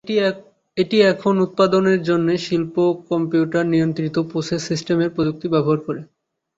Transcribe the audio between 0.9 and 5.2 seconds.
এখন উৎপাদনের জন্য শিল্প কম্পিউটার নিয়ন্ত্রিত প্রসেস/সিস্টেমের